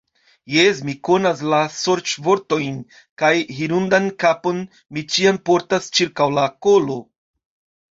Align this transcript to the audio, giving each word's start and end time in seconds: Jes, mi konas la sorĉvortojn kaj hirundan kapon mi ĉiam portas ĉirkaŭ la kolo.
Jes, 0.51 0.77
mi 0.85 0.93
konas 1.09 1.43
la 1.53 1.59
sorĉvortojn 1.79 2.79
kaj 3.23 3.31
hirundan 3.59 4.09
kapon 4.25 4.65
mi 4.97 5.07
ĉiam 5.13 5.41
portas 5.53 5.93
ĉirkaŭ 6.01 6.31
la 6.41 6.49
kolo. 6.69 7.01